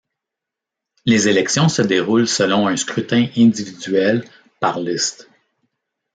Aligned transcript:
Les 1.05 1.27
élections 1.27 1.69
se 1.69 1.83
déroulent 1.83 2.27
selon 2.27 2.65
un 2.67 2.75
scrutin 2.75 3.27
individuel 3.37 4.25
par 4.59 4.79
liste. 4.79 5.29